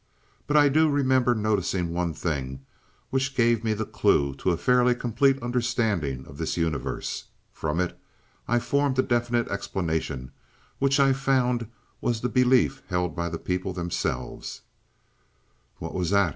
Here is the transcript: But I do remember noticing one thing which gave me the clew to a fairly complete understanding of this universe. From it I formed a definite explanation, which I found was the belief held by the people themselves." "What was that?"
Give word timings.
But 0.47 0.57
I 0.57 0.67
do 0.67 0.89
remember 0.89 1.35
noticing 1.35 1.93
one 1.93 2.15
thing 2.15 2.65
which 3.11 3.35
gave 3.35 3.63
me 3.63 3.73
the 3.75 3.85
clew 3.85 4.33
to 4.37 4.49
a 4.49 4.57
fairly 4.57 4.95
complete 4.95 5.39
understanding 5.43 6.25
of 6.25 6.39
this 6.39 6.57
universe. 6.57 7.25
From 7.53 7.79
it 7.79 7.95
I 8.47 8.57
formed 8.57 8.97
a 8.97 9.03
definite 9.03 9.47
explanation, 9.49 10.31
which 10.79 10.99
I 10.99 11.13
found 11.13 11.67
was 12.01 12.21
the 12.21 12.29
belief 12.29 12.81
held 12.87 13.15
by 13.15 13.29
the 13.29 13.37
people 13.37 13.73
themselves." 13.73 14.61
"What 15.77 15.93
was 15.93 16.09
that?" 16.09 16.29